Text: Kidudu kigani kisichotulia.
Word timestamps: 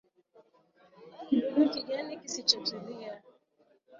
Kidudu 1.27 1.63
kigani 1.73 2.13
kisichotulia. 2.21 3.13